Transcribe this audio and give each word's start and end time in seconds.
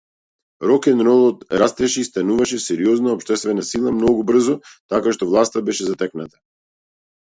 Рокенролот 0.69 1.45
растеше 1.61 2.01
и 2.01 2.07
стануваше 2.09 2.63
сериозна 2.69 3.15
општествена 3.19 3.69
сила 3.71 3.95
многу 4.01 4.27
брзо, 4.33 4.59
така 4.97 5.17
што 5.19 5.33
власта 5.33 5.67
беше 5.71 5.93
затекната. 5.95 6.45